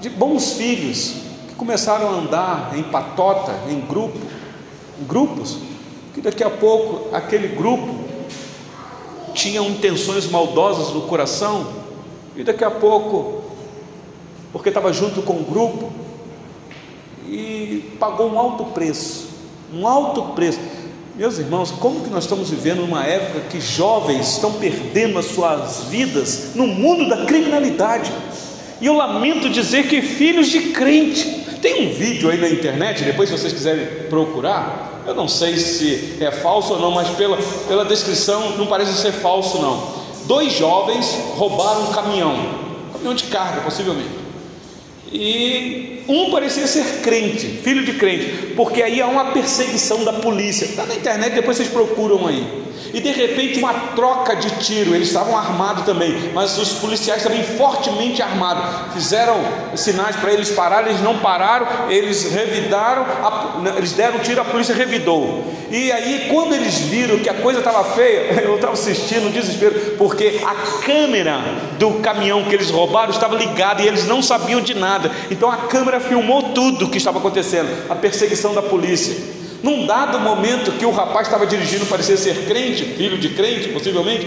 [0.00, 1.27] de bons filhos
[1.58, 4.16] começaram a andar em patota, em grupo,
[4.98, 5.58] em grupos,
[6.14, 7.98] que daqui a pouco aquele grupo
[9.34, 11.66] tinha intenções maldosas no coração,
[12.36, 13.42] e daqui a pouco,
[14.52, 15.90] porque estava junto com o grupo,
[17.26, 19.28] e pagou um alto preço,
[19.74, 20.60] um alto preço.
[21.16, 25.84] Meus irmãos, como que nós estamos vivendo numa época que jovens estão perdendo as suas
[25.90, 28.12] vidas no mundo da criminalidade?
[28.80, 33.28] E eu lamento dizer que filhos de crente tem um vídeo aí na internet, depois
[33.28, 37.84] se vocês quiserem procurar, eu não sei se é falso ou não, mas pela, pela
[37.84, 39.98] descrição não parece ser falso não.
[40.26, 42.36] Dois jovens roubaram um caminhão,
[42.92, 44.10] caminhão de carga possivelmente.
[45.10, 50.66] E um parecia ser crente, filho de crente, porque aí há uma perseguição da polícia.
[50.66, 54.94] Está na internet, depois vocês procuram aí e de repente uma troca de tiro.
[54.94, 58.92] Eles estavam armados também, mas os policiais também fortemente armados.
[58.94, 59.36] Fizeram
[59.74, 63.06] sinais para eles pararem, eles não pararam, eles revidaram,
[63.76, 65.44] eles deram tiro, a polícia revidou.
[65.70, 70.40] E aí, quando eles viram que a coisa estava feia, eu estava assistindo desespero, porque
[70.44, 71.40] a câmera
[71.78, 75.10] do caminhão que eles roubaram estava ligada e eles não sabiam de nada.
[75.30, 79.37] Então a câmera filmou tudo o que estava acontecendo, a perseguição da polícia.
[79.62, 84.26] Num dado momento que o rapaz estava dirigindo, parecia ser crente, filho de crente, possivelmente,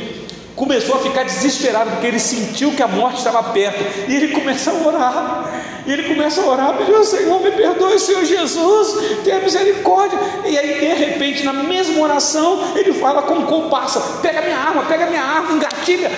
[0.56, 4.72] começou a ficar desesperado porque ele sentiu que a morte estava perto e ele começa
[4.72, 5.62] a orar.
[5.88, 10.20] E ele começa a orar, pedindo: Senhor, me perdoe, Senhor Jesus, tenha misericórdia.
[10.46, 15.08] E aí, de repente, na mesma oração, ele fala com comparsa: Pega minha arma, pega
[15.08, 16.12] minha arma, engatilha.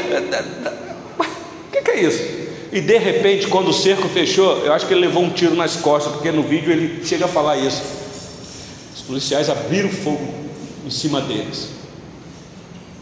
[1.18, 2.44] O que, que é isso?
[2.74, 5.78] E de repente, quando o cerco fechou, eu acho que ele levou um tiro nas
[5.78, 8.03] costas, porque no vídeo ele chega a falar isso.
[9.04, 10.34] Os policiais abriram fogo
[10.86, 11.72] em cima deles,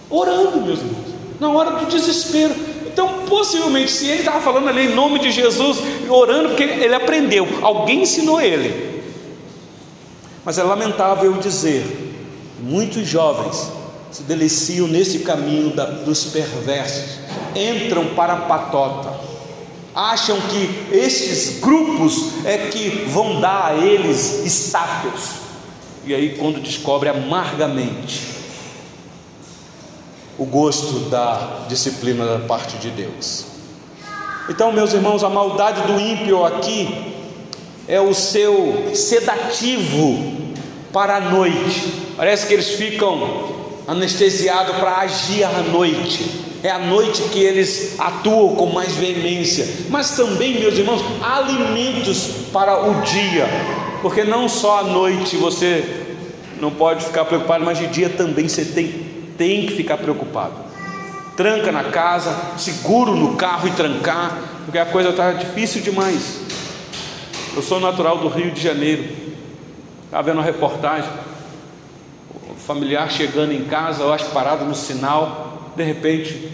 [0.09, 2.55] orando, meus irmãos, na hora do desespero.
[2.87, 5.77] Então, possivelmente, se ele estava falando ali em nome de Jesus,
[6.09, 9.03] orando, porque ele aprendeu, alguém ensinou ele.
[10.43, 11.85] Mas é lamentável dizer,
[12.59, 13.71] muitos jovens
[14.11, 17.19] se deliciam nesse caminho da, dos perversos,
[17.55, 19.19] entram para a patota,
[19.93, 25.40] acham que estes grupos é que vão dar a eles estátuas,
[26.05, 28.31] e aí, quando descobre amargamente
[30.37, 33.45] o gosto da disciplina da parte de Deus.
[34.49, 37.13] Então, meus irmãos, a maldade do ímpio aqui
[37.87, 40.53] é o seu sedativo
[40.91, 41.93] para a noite.
[42.17, 46.51] Parece que eles ficam anestesiado para agir à noite.
[46.63, 49.67] É à noite que eles atuam com mais veemência.
[49.89, 53.47] Mas também, meus irmãos, há alimentos para o dia,
[54.01, 56.05] porque não só à noite você
[56.59, 58.87] não pode ficar preocupado, mas de dia também você tem,
[59.37, 60.53] tem que ficar preocupado.
[61.35, 66.41] Tranca na casa, seguro no carro e trancar, porque a coisa está difícil demais.
[67.55, 69.03] Eu sou natural do Rio de Janeiro,
[70.05, 71.09] estava vendo uma reportagem
[72.65, 76.51] familiar chegando em casa, eu acho parado no sinal, de repente,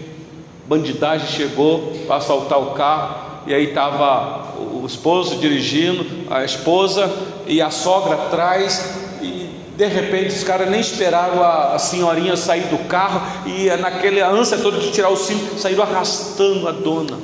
[0.66, 7.10] bandidagem chegou para assaltar o carro, e aí estava o esposo dirigindo, a esposa
[7.46, 12.66] e a sogra atrás, e de repente os caras nem esperaram a, a senhorinha sair
[12.66, 17.18] do carro, e naquela ânsia toda de tirar o cinto, saíram arrastando a dona.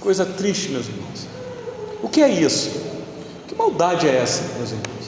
[0.00, 1.26] Coisa triste, meus irmãos.
[2.02, 2.70] O que é isso?
[3.46, 5.01] Que maldade é essa, meus irmãos?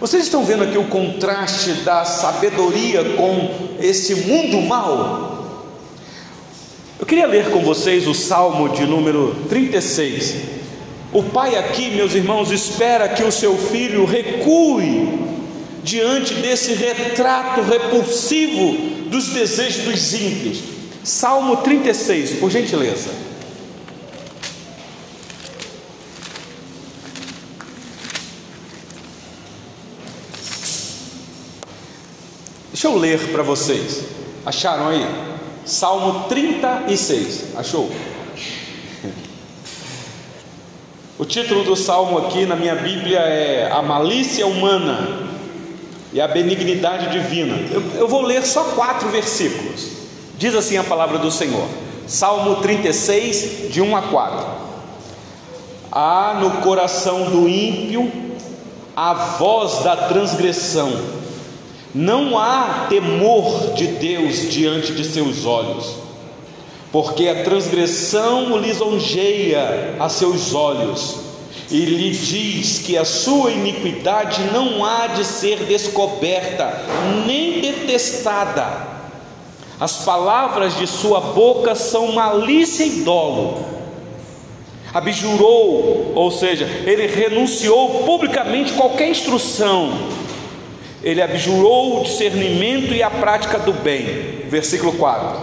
[0.00, 5.68] Vocês estão vendo aqui o contraste da sabedoria com esse mundo mal?
[6.98, 10.36] Eu queria ler com vocês o Salmo de número 36.
[11.12, 15.18] O pai aqui, meus irmãos, espera que o seu filho recue
[15.84, 20.60] diante desse retrato repulsivo dos desejos dos ímpios.
[21.04, 23.10] Salmo 36, por gentileza.
[32.80, 34.04] Deixa eu ler para vocês.
[34.46, 35.06] Acharam aí?
[35.66, 37.54] Salmo 36.
[37.54, 37.90] Achou?
[41.18, 45.28] O título do salmo aqui na minha Bíblia é A Malícia Humana
[46.10, 47.54] e a Benignidade Divina.
[47.70, 49.86] Eu, eu vou ler só quatro versículos.
[50.38, 51.68] Diz assim a palavra do Senhor.
[52.06, 54.46] Salmo 36, de 1 a 4.
[55.92, 58.10] Há no coração do ímpio
[58.96, 61.19] a voz da transgressão
[61.94, 65.96] não há temor de Deus diante de seus olhos,
[66.92, 71.16] porque a transgressão o lisonjeia a seus olhos,
[71.70, 76.84] e lhe diz que a sua iniquidade não há de ser descoberta,
[77.26, 78.88] nem detestada.
[79.78, 83.64] As palavras de sua boca são malícia e dolo.
[84.92, 90.19] Abjurou, ou seja, ele renunciou publicamente qualquer instrução
[91.02, 94.44] ele abjurou o discernimento e a prática do bem.
[94.48, 95.40] Versículo 4: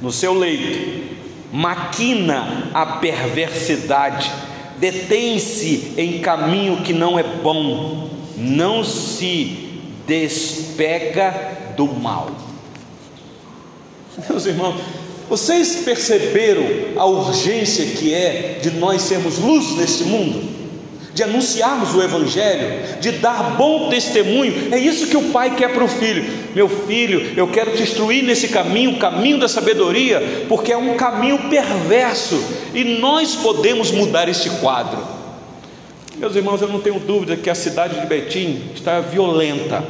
[0.00, 1.14] No seu leito,
[1.52, 4.30] maquina a perversidade,
[4.78, 12.30] detém-se em caminho que não é bom, não se despega do mal.
[14.28, 14.80] Meus irmãos,
[15.28, 16.64] vocês perceberam
[16.96, 20.53] a urgência que é de nós sermos luz neste mundo?
[21.14, 24.74] De anunciarmos o Evangelho, de dar bom testemunho.
[24.74, 26.24] É isso que o pai quer para o filho.
[26.54, 30.96] Meu filho, eu quero te instruir nesse caminho, o caminho da sabedoria, porque é um
[30.96, 32.42] caminho perverso
[32.74, 34.98] e nós podemos mudar este quadro.
[36.16, 39.84] Meus irmãos, eu não tenho dúvida que a cidade de Betim está violenta.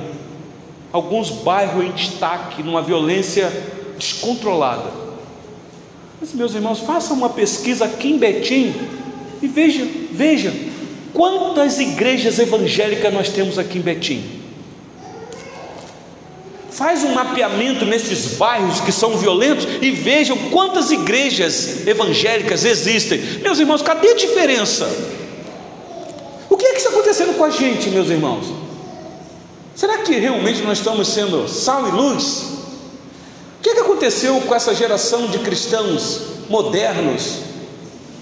[0.93, 3.51] Alguns bairros em destaque, numa violência
[3.99, 4.91] descontrolada.
[6.21, 8.75] Mas, meus irmãos, façam uma pesquisa aqui em Betim
[9.43, 10.74] e veja, veja
[11.15, 14.43] Quantas igrejas evangélicas nós temos aqui em Betim?
[16.73, 23.21] Faz um mapeamento nesses bairros que são violentos e vejam quantas igrejas evangélicas existem.
[23.41, 24.91] Meus irmãos, cadê a diferença?
[26.51, 28.53] O que é que está acontecendo com a gente, meus irmãos?
[29.77, 32.43] Será que realmente nós estamos sendo sal e luz?
[33.61, 37.39] O que, é que aconteceu com essa geração de cristãos modernos?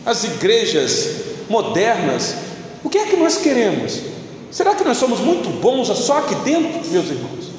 [0.04, 1.08] As igrejas
[1.48, 2.51] modernas
[2.84, 4.00] o que é que nós queremos?
[4.50, 7.52] Será que nós somos muito bons só aqui dentro, meus irmãos?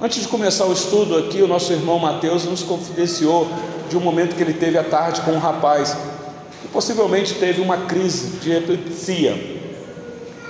[0.00, 3.48] Antes de começar o estudo aqui, o nosso irmão Mateus nos confidenciou
[3.88, 5.96] de um momento que ele teve à tarde com um rapaz
[6.60, 9.60] que possivelmente teve uma crise de epilepsia.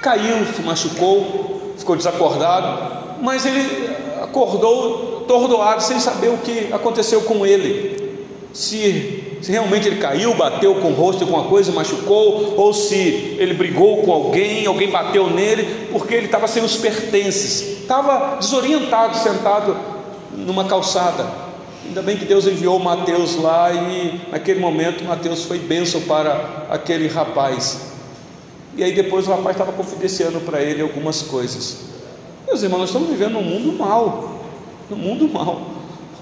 [0.01, 3.91] Caiu, se machucou, ficou desacordado, mas ele
[4.23, 8.27] acordou tordoado, sem saber o que aconteceu com ele.
[8.53, 13.37] Se, se realmente ele caiu, bateu com o rosto com alguma coisa, machucou, ou se
[13.39, 19.19] ele brigou com alguém, alguém bateu nele, porque ele estava sem os pertences, estava desorientado,
[19.19, 19.77] sentado
[20.33, 21.27] numa calçada.
[21.85, 27.09] Ainda bem que Deus enviou Mateus lá e naquele momento Mateus foi bênção para aquele
[27.09, 27.81] rapaz.
[28.77, 31.79] E aí depois o rapaz estava confidenciando para ele algumas coisas.
[32.47, 34.41] Meus irmãos, nós estamos vivendo num mundo mal.
[34.89, 35.72] No mundo mal.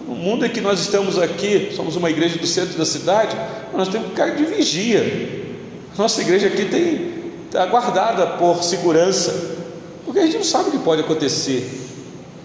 [0.06, 3.36] No mundo em que nós estamos aqui, somos uma igreja do centro da cidade,
[3.72, 5.40] nós temos ficar de vigia.
[5.96, 9.56] Nossa igreja aqui tem está guardada por segurança,
[10.04, 11.68] porque a gente não sabe o que pode acontecer.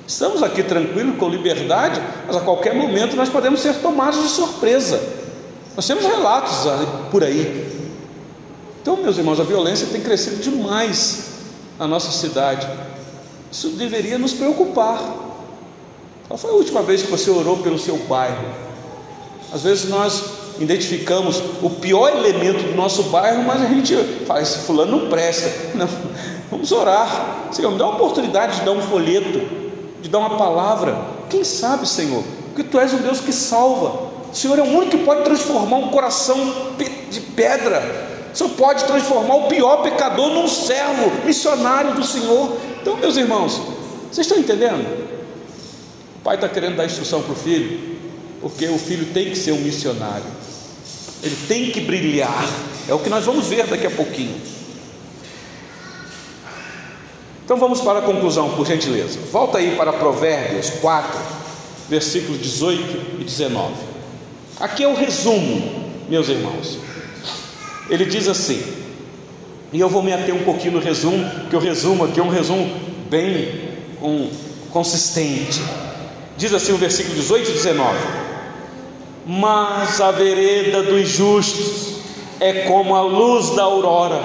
[0.07, 4.99] Estamos aqui tranquilos, com liberdade, mas a qualquer momento nós podemos ser tomados de surpresa.
[5.75, 6.65] Nós temos relatos
[7.11, 7.75] por aí
[8.85, 11.23] então, meus irmãos, a violência tem crescido demais
[11.79, 12.69] na nossa cidade.
[13.51, 15.01] Isso deveria nos preocupar.
[16.27, 18.45] Qual foi a última vez que você orou pelo seu bairro?
[19.53, 20.23] Às vezes nós
[20.59, 25.51] identificamos o pior elemento do nosso bairro, mas a gente fala, esse fulano não presta.
[25.75, 25.87] Não,
[26.49, 27.49] vamos orar.
[27.51, 29.41] Senhor, me dá uma oportunidade de dar um folheto,
[30.01, 30.97] de dar uma palavra.
[31.29, 34.13] Quem sabe, Senhor, porque Tu és um Deus que salva.
[34.31, 36.37] O Senhor é o único que pode transformar um coração
[37.09, 42.57] de pedra o Senhor pode transformar o pior pecador num servo, missionário do Senhor.
[42.81, 43.61] Então, meus irmãos,
[44.11, 45.14] vocês estão entendendo?
[46.25, 47.79] Pai está querendo dar instrução para o filho,
[48.41, 50.25] porque o filho tem que ser um missionário,
[51.21, 52.49] ele tem que brilhar.
[52.89, 54.35] É o que nós vamos ver daqui a pouquinho.
[57.43, 59.19] Então vamos para a conclusão, por gentileza.
[59.31, 61.19] Volta aí para Provérbios 4,
[61.87, 63.75] versículos 18 e 19.
[64.59, 66.79] Aqui é o resumo, meus irmãos.
[67.87, 68.63] Ele diz assim,
[69.71, 72.29] e eu vou me ater um pouquinho no resumo, que o resumo aqui é um
[72.29, 72.67] resumo
[73.11, 73.69] bem
[74.01, 74.27] um,
[74.71, 75.61] consistente.
[76.37, 77.97] Diz assim o versículo 18 e 19:
[79.25, 81.95] Mas a vereda dos justos
[82.39, 84.21] é como a luz da aurora,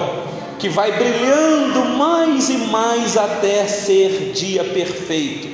[0.59, 5.47] que vai brilhando mais e mais até ser dia perfeito.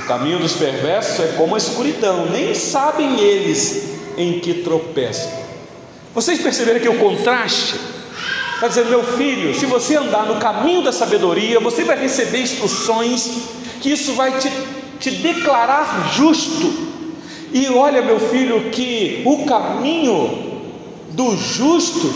[0.00, 5.32] O caminho dos perversos é como a escuridão, nem sabem eles em que tropeçam.
[6.14, 7.76] Vocês perceberam que o contraste
[8.54, 13.30] está dizendo, meu filho, se você andar no caminho da sabedoria, você vai receber instruções
[13.80, 14.50] que isso vai te,
[14.98, 16.88] te declarar justo.
[17.52, 20.62] E olha, meu filho, que o caminho
[21.10, 22.12] do justo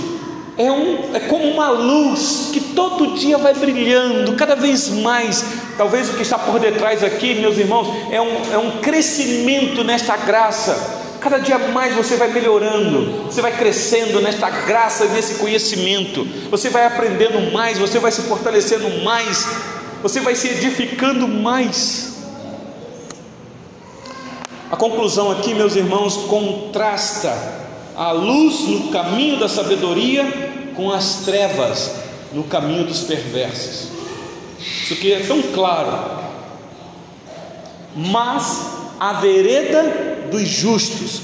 [0.59, 5.45] é, um, é como uma luz que todo dia vai brilhando, cada vez mais.
[5.79, 10.16] Talvez o que está por detrás aqui, meus irmãos, é um, é um crescimento nesta
[10.16, 16.68] graça Cada dia mais você vai melhorando, você vai crescendo nesta graça, nesse conhecimento, você
[16.68, 19.47] vai aprendendo mais, você vai se fortalecendo mais,
[20.03, 22.12] você vai se edificando mais.
[24.72, 27.37] A conclusão aqui, meus irmãos, contrasta
[27.94, 30.24] a luz no caminho da sabedoria
[30.74, 31.90] com as trevas
[32.32, 33.88] no caminho dos perversos.
[34.58, 36.22] Isso aqui é tão claro.
[37.94, 38.66] Mas
[38.98, 41.20] a vereda dos justos.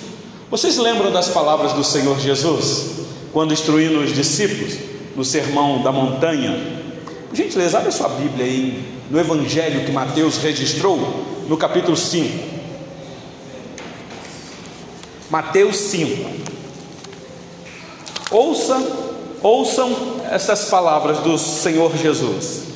[0.50, 4.74] Vocês lembram das palavras do Senhor Jesus, quando instruindo os discípulos
[5.16, 6.82] no sermão da montanha?
[7.30, 12.58] Por gentileza, abre sua Bíblia aí, no Evangelho que Mateus registrou, no capítulo 5.
[15.31, 16.31] Mateus 5.
[18.31, 18.77] Ouça,
[19.43, 22.67] ouçam essas palavras do Senhor Jesus.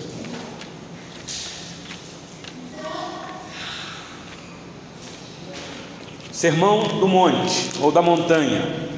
[6.31, 8.91] Sermão do Monte ou da Montanha,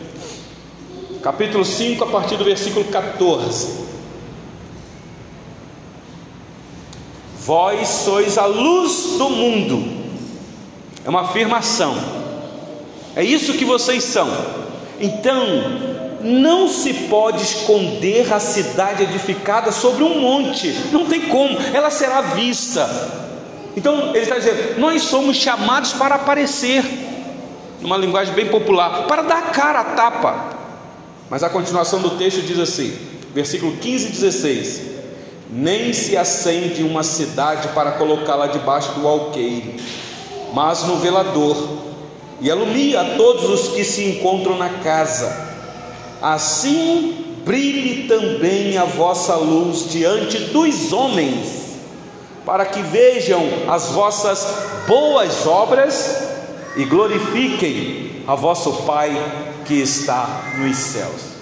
[1.22, 3.84] capítulo 5, a partir do versículo 14.
[7.38, 10.04] Vós sois a luz do mundo,
[11.04, 12.23] é uma afirmação,
[13.16, 14.28] é isso que vocês são.
[15.00, 15.46] Então,
[16.20, 22.20] não se pode esconder a cidade edificada sobre um monte, não tem como, ela será
[22.22, 22.88] vista.
[23.76, 26.82] Então, ele está dizendo: nós somos chamados para aparecer
[27.80, 30.54] numa linguagem bem popular, para dar cara à tapa.
[31.28, 32.96] Mas a continuação do texto diz assim,
[33.34, 34.80] versículo 15 e 16:
[35.50, 39.76] Nem se acende uma cidade para colocá-la debaixo do alqueire,
[40.54, 41.83] mas no velador,
[42.44, 45.34] e alumia a todos os que se encontram na casa.
[46.20, 51.78] Assim brilhe também a vossa luz diante dos homens,
[52.44, 54.46] para que vejam as vossas
[54.86, 56.22] boas obras
[56.76, 59.10] e glorifiquem a vosso Pai
[59.64, 61.32] que está nos céus.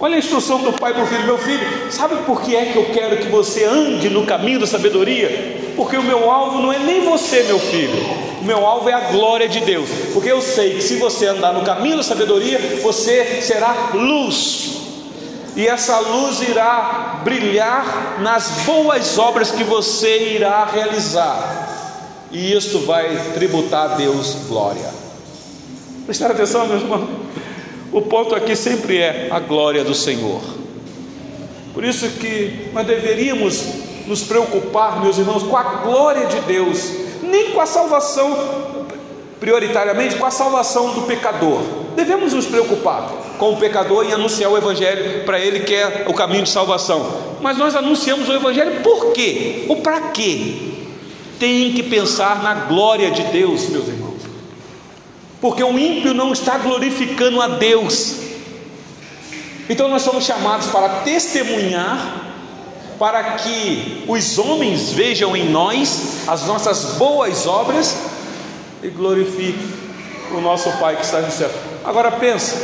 [0.00, 2.76] Olha a instrução do pai para o filho: Meu filho, sabe por que é que
[2.76, 5.72] eu quero que você ande no caminho da sabedoria?
[5.76, 9.10] Porque o meu alvo não é nem você, meu filho, o meu alvo é a
[9.10, 9.88] glória de Deus.
[10.12, 14.74] Porque eu sei que se você andar no caminho da sabedoria, você será luz,
[15.56, 23.32] e essa luz irá brilhar nas boas obras que você irá realizar, e isso vai
[23.32, 24.92] tributar a Deus glória.
[26.04, 27.08] Prestar atenção, meus irmãos.
[27.90, 30.42] O ponto aqui sempre é a glória do Senhor.
[31.72, 33.64] Por isso que nós deveríamos
[34.06, 36.90] nos preocupar, meus irmãos, com a glória de Deus,
[37.22, 38.36] nem com a salvação,
[39.40, 41.60] prioritariamente com a salvação do pecador.
[41.96, 46.14] Devemos nos preocupar com o pecador e anunciar o Evangelho para ele que é o
[46.14, 47.06] caminho de salvação.
[47.40, 49.64] Mas nós anunciamos o Evangelho por quê?
[49.68, 50.54] Ou para quê?
[51.38, 54.04] Tem que pensar na glória de Deus, meus irmãos
[55.44, 58.14] porque o ímpio não está glorificando a Deus.
[59.68, 62.23] Então nós somos chamados para testemunhar,
[62.98, 67.96] para que os homens vejam em nós as nossas boas obras
[68.82, 69.68] e glorifiquem
[70.32, 71.50] o nosso Pai que está no céu.
[71.84, 72.56] Agora pensa,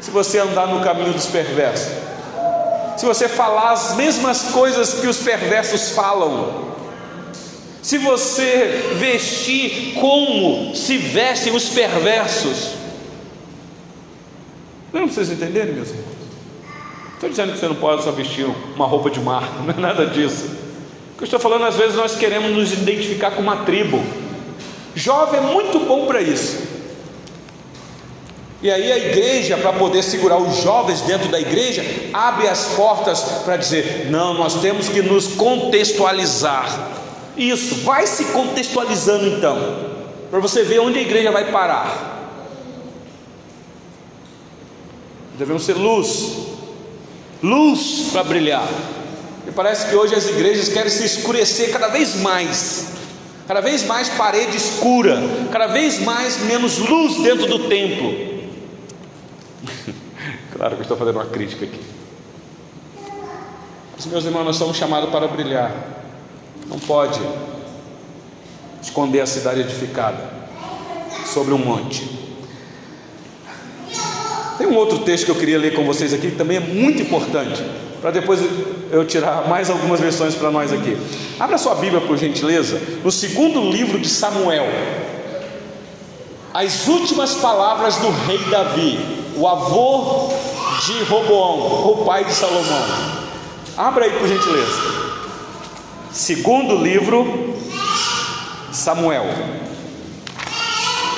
[0.00, 1.92] se você andar no caminho dos perversos,
[2.96, 6.70] se você falar as mesmas coisas que os perversos falam,
[7.82, 12.74] se você vestir como se vestem os perversos,
[14.92, 16.19] não vocês entenderem, meus irmãos?
[17.20, 20.06] Estou dizendo que você não pode só vestir uma roupa de marca, não é nada
[20.06, 20.46] disso.
[21.12, 24.02] O que eu estou falando, às vezes nós queremos nos identificar com uma tribo.
[24.94, 26.58] Jovem é muito bom para isso.
[28.62, 33.20] E aí a igreja, para poder segurar os jovens dentro da igreja, abre as portas
[33.44, 36.88] para dizer: não, nós temos que nos contextualizar.
[37.36, 39.58] Isso, vai se contextualizando então,
[40.30, 42.18] para você ver onde a igreja vai parar.
[45.38, 46.48] Devemos ser luz,
[47.42, 48.68] luz para brilhar.
[49.46, 52.92] E parece que hoje as igrejas querem se escurecer cada vez mais,
[53.48, 55.18] cada vez mais parede escura,
[55.50, 58.12] cada vez mais menos luz dentro do templo.
[60.56, 61.80] claro que eu estou fazendo uma crítica aqui.
[63.96, 65.74] Mas, meus irmãos, nós somos chamados para brilhar.
[66.66, 67.20] Não pode
[68.80, 70.30] esconder a cidade edificada
[71.26, 72.19] sobre um monte.
[74.60, 77.00] Tem um outro texto que eu queria ler com vocês aqui, que também é muito
[77.00, 77.64] importante,
[77.98, 78.40] para depois
[78.92, 80.98] eu tirar mais algumas versões para nós aqui.
[81.38, 84.66] Abra sua Bíblia, por gentileza, no segundo livro de Samuel.
[86.52, 88.98] As últimas palavras do rei Davi,
[89.34, 90.28] o avô
[90.84, 92.84] de Roboão, o pai de Salomão.
[93.78, 94.82] Abra aí, por gentileza.
[96.12, 97.54] Segundo livro,
[98.70, 99.24] Samuel,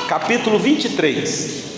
[0.07, 1.72] capítulo 23.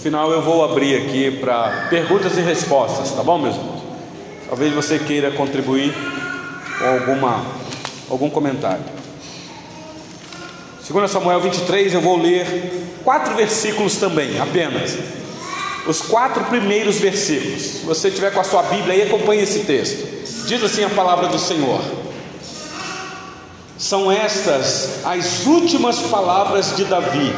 [0.00, 3.82] Final eu vou abrir aqui para perguntas e respostas, tá bom, meus irmãos?
[4.48, 5.94] Talvez você queira contribuir
[6.78, 7.44] com alguma,
[8.08, 8.82] algum comentário.
[10.88, 14.96] 2 Samuel 23, eu vou ler quatro versículos também, apenas.
[15.86, 17.62] Os quatro primeiros versículos.
[17.62, 20.46] Se você tiver com a sua Bíblia aí, acompanhe esse texto.
[20.46, 21.80] Diz assim a palavra do Senhor.
[23.78, 27.34] São estas as últimas palavras de Davi.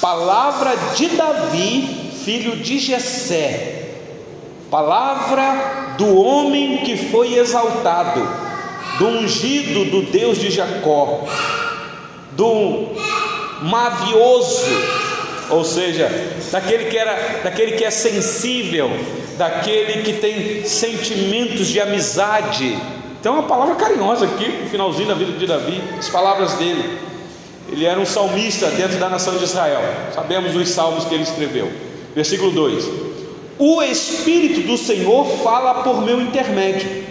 [0.00, 3.72] Palavra de Davi, filho de Jessé.
[4.70, 8.20] Palavra do homem que foi exaltado,
[8.98, 11.24] do ungido do Deus de Jacó
[12.36, 12.88] do
[13.62, 14.70] mavioso,
[15.48, 16.08] ou seja,
[16.52, 18.90] daquele que era, daquele que é sensível,
[19.38, 22.76] daquele que tem sentimentos de amizade.
[23.18, 26.98] Então, uma palavra carinhosa aqui, no finalzinho da vida de Davi, as palavras dele.
[27.70, 29.82] Ele era um salmista dentro da nação de Israel.
[30.14, 31.70] Sabemos os salmos que ele escreveu.
[32.14, 32.88] Versículo 2:
[33.58, 37.04] O Espírito do Senhor fala por meu intermédio,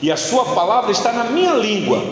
[0.00, 2.02] e a sua palavra está na minha língua.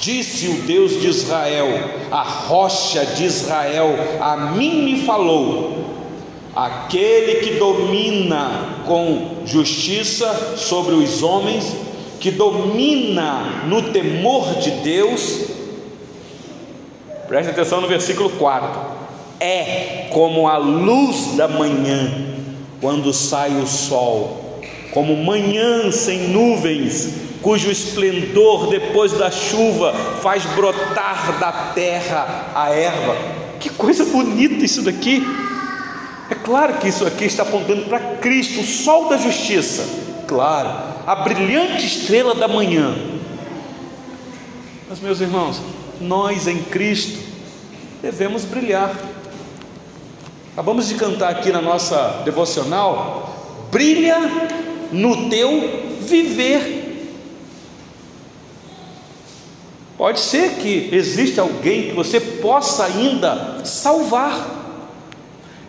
[0.00, 1.68] Disse o Deus de Israel,
[2.10, 5.80] a rocha de Israel, a mim me falou.
[6.54, 11.72] Aquele que domina com justiça sobre os homens,
[12.20, 15.51] que domina no temor de Deus,
[17.32, 18.68] preste atenção no versículo 4:
[19.40, 22.12] é como a luz da manhã,
[22.78, 24.60] quando sai o sol,
[24.92, 33.16] como manhã sem nuvens, cujo esplendor depois da chuva faz brotar da terra a erva.
[33.58, 35.26] Que coisa bonita isso daqui!
[36.28, 39.86] É claro que isso aqui está apontando para Cristo, o sol da justiça.
[40.28, 40.68] Claro,
[41.06, 42.94] a brilhante estrela da manhã.
[44.86, 45.62] Mas, meus irmãos,
[46.02, 47.21] nós em Cristo
[48.02, 48.92] devemos brilhar.
[50.52, 54.18] Acabamos de cantar aqui na nossa devocional: brilha
[54.90, 56.80] no teu viver.
[59.96, 64.58] Pode ser que exista alguém que você possa ainda salvar.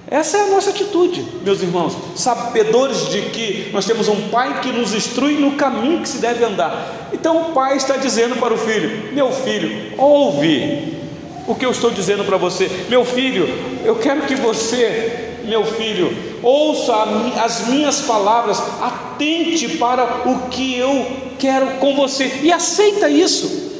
[0.07, 4.71] Essa é a nossa atitude, meus irmãos, sabedores de que nós temos um pai que
[4.71, 7.09] nos instrui no caminho que se deve andar.
[7.13, 11.02] Então o pai está dizendo para o filho: Meu filho, ouve
[11.47, 12.69] o que eu estou dizendo para você.
[12.89, 13.47] Meu filho,
[13.83, 16.93] eu quero que você, meu filho, ouça
[17.41, 21.05] as minhas palavras, atente para o que eu
[21.37, 23.71] quero com você e aceita isso.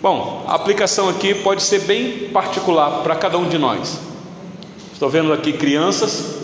[0.00, 3.98] Bom, a aplicação aqui pode ser bem particular para cada um de nós.
[4.92, 6.36] Estou vendo aqui crianças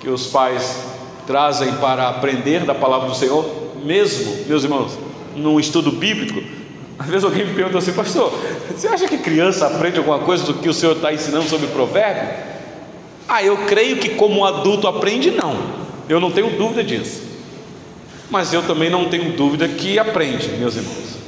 [0.00, 0.76] que os pais
[1.26, 3.44] trazem para aprender da palavra do Senhor,
[3.84, 4.92] mesmo, meus irmãos,
[5.36, 6.40] num estudo bíblico,
[6.98, 8.32] às vezes alguém me pergunta assim, pastor,
[8.70, 12.28] você acha que criança aprende alguma coisa do que o senhor está ensinando sobre provérbio?
[13.28, 15.56] Ah, eu creio que como adulto aprende, não.
[16.08, 17.22] Eu não tenho dúvida disso.
[18.30, 21.18] Mas eu também não tenho dúvida que aprende, meus irmãos.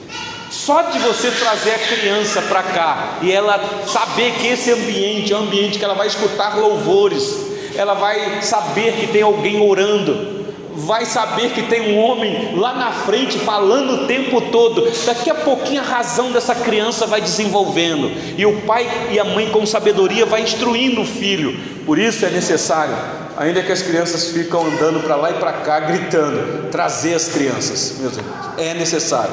[0.50, 5.36] Só de você trazer a criança para cá e ela saber que esse ambiente é
[5.36, 7.46] um ambiente que ela vai escutar louvores,
[7.76, 10.39] ela vai saber que tem alguém orando,
[10.80, 14.90] vai saber que tem um homem lá na frente falando o tempo todo.
[15.04, 19.50] Daqui a pouquinho a razão dessa criança vai desenvolvendo, e o pai e a mãe,
[19.50, 21.58] com sabedoria, vai instruindo o filho.
[21.84, 22.94] Por isso é necessário,
[23.36, 27.96] ainda que as crianças ficam andando para lá e para cá, gritando, trazer as crianças,
[27.98, 29.32] meus irmãos, é necessário.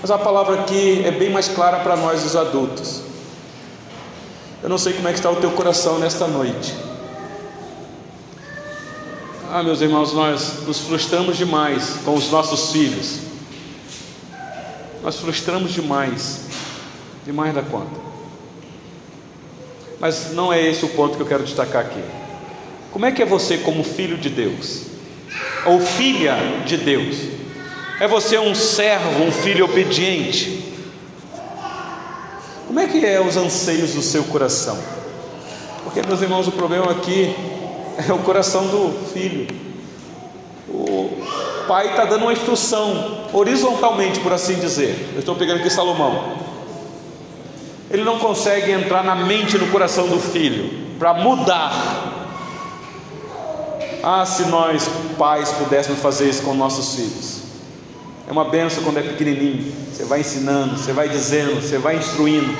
[0.00, 3.02] Mas a palavra aqui é bem mais clara para nós, os adultos.
[4.62, 6.74] Eu não sei como é que está o teu coração nesta noite.
[9.50, 13.20] Ah, meus irmãos, nós nos frustramos demais com os nossos filhos.
[15.02, 16.40] Nós frustramos demais,
[17.24, 17.98] demais da conta.
[19.98, 22.02] Mas não é esse o ponto que eu quero destacar aqui.
[22.92, 24.82] Como é que é você como filho de Deus?
[25.64, 26.36] Ou filha
[26.66, 27.16] de Deus?
[28.00, 30.74] É você um servo, um filho obediente?
[32.66, 34.78] Como é que é os anseios do seu coração?
[35.84, 37.34] Porque, meus irmãos, o problema aqui
[38.06, 39.48] é o coração do filho.
[40.68, 41.10] O
[41.66, 45.10] pai está dando uma instrução, horizontalmente, por assim dizer.
[45.14, 46.36] Eu estou pegando aqui Salomão.
[47.90, 52.14] Ele não consegue entrar na mente e no coração do filho para mudar.
[54.02, 54.88] Ah, se nós,
[55.18, 57.38] pais, pudéssemos fazer isso com nossos filhos.
[58.28, 59.72] É uma benção quando é pequenininho.
[59.92, 62.54] Você vai ensinando, você vai dizendo, você vai instruindo.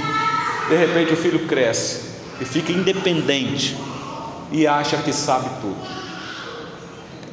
[0.68, 2.01] De repente o filho cresce
[2.41, 3.76] e fica independente
[4.51, 5.77] e acha que sabe tudo.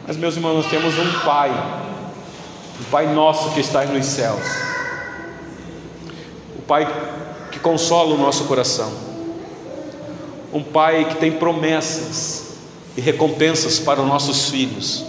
[0.07, 1.51] Mas, meus irmãos, nós temos um Pai,
[2.79, 4.45] um Pai nosso que está nos céus,
[6.57, 6.87] o Pai
[7.51, 8.91] que consola o nosso coração,
[10.53, 12.45] um Pai que tem promessas
[12.97, 15.05] e recompensas para os nossos filhos.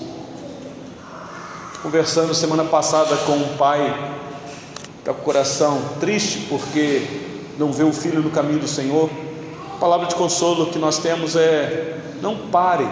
[1.83, 3.81] Conversando semana passada com um pai,
[4.99, 7.07] está com o coração triste porque
[7.59, 9.09] não vê o filho no caminho do Senhor.
[9.77, 12.89] A palavra de consolo que nós temos é: não pare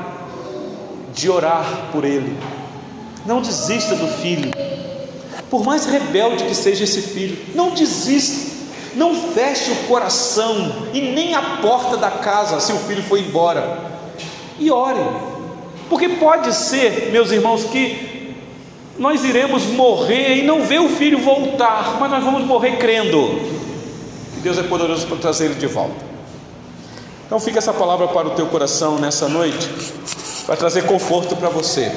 [1.14, 2.37] de orar por ele,
[3.24, 4.51] não desista do filho,
[5.49, 8.53] por mais rebelde que seja esse filho, não desista,
[8.97, 13.80] não feche o coração e nem a porta da casa se o filho foi embora,
[14.59, 15.01] e ore,
[15.89, 18.35] porque pode ser, meus irmãos, que
[18.99, 23.41] nós iremos morrer e não ver o filho voltar, mas nós vamos morrer crendo.
[24.43, 26.14] Deus é poderoso para trazer ele de volta.
[27.27, 29.68] Então fica essa palavra para o teu coração nessa noite,
[30.47, 31.91] para trazer conforto para você.